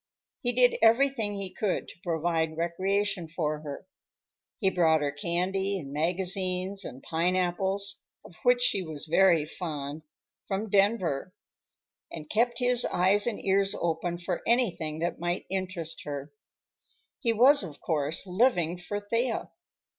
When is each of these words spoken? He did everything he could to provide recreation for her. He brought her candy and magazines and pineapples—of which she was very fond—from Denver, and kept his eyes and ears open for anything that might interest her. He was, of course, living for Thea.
He 0.41 0.51
did 0.51 0.79
everything 0.81 1.35
he 1.35 1.53
could 1.53 1.87
to 1.89 1.99
provide 2.03 2.57
recreation 2.57 3.27
for 3.27 3.59
her. 3.59 3.85
He 4.57 4.71
brought 4.71 5.01
her 5.03 5.11
candy 5.11 5.77
and 5.77 5.93
magazines 5.93 6.83
and 6.83 7.03
pineapples—of 7.03 8.33
which 8.41 8.63
she 8.63 8.81
was 8.81 9.05
very 9.05 9.45
fond—from 9.45 10.71
Denver, 10.71 11.35
and 12.11 12.27
kept 12.31 12.57
his 12.57 12.83
eyes 12.85 13.27
and 13.27 13.39
ears 13.45 13.75
open 13.79 14.17
for 14.17 14.41
anything 14.47 14.97
that 15.01 15.19
might 15.19 15.45
interest 15.51 16.01
her. 16.05 16.33
He 17.19 17.31
was, 17.31 17.61
of 17.61 17.79
course, 17.79 18.25
living 18.25 18.77
for 18.77 18.99
Thea. 18.99 19.51